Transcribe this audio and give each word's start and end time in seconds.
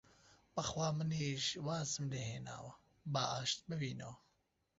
بەخوا 0.55 0.87
منیش 0.97 1.45
وازم 1.65 2.03
لێ 2.11 2.21
هێناوە، 2.29 2.73
با 3.13 3.23
ئاشت 3.31 3.59
بینەوە! 3.79 4.15